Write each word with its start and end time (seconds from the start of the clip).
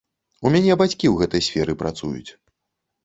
У 0.49 0.51
мяне 0.53 0.77
бацькі 0.81 0.97
ў 1.09 1.13
гэтай 1.23 1.41
сферы 1.49 1.77
працуюць. 1.85 2.31